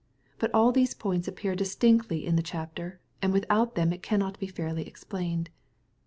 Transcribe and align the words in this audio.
But 0.39 0.51
all 0.51 0.71
these 0.71 0.95
points 0.95 1.27
appear 1.27 1.53
distinctly 1.55 2.25
in 2.25 2.35
the 2.35 2.41
chapter, 2.41 2.99
and 3.21 3.31
without 3.31 3.75
them 3.75 3.93
it 3.93 4.01
cannot 4.01 4.39
be 4.39 4.47
fairly 4.47 4.87
explained. 4.87 5.51